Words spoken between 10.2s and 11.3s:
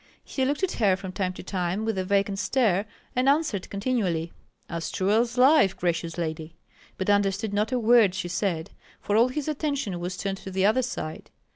to the other side.